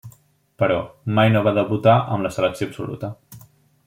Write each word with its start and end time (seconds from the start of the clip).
Però, 0.61 0.77
mai 1.19 1.29
no 1.35 1.43
va 1.47 1.53
debutar 1.59 1.95
amb 2.15 2.27
la 2.29 2.35
selecció 2.39 2.69
absoluta. 2.73 3.13